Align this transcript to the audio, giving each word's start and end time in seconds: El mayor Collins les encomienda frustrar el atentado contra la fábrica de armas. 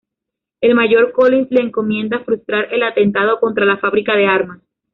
El 0.61 0.73
mayor 0.73 1.11
Collins 1.11 1.51
les 1.51 1.63
encomienda 1.63 2.23
frustrar 2.23 2.73
el 2.73 2.81
atentado 2.81 3.39
contra 3.39 3.65
la 3.65 3.77
fábrica 3.77 4.15
de 4.15 4.25
armas. 4.25 4.59